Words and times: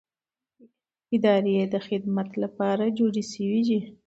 ادارې 1.15 1.53
د 1.73 1.75
خدمت 1.87 2.29
لپاره 2.43 2.83
جوړې 2.97 3.23
شوې 3.33 3.61
دي 3.67 3.79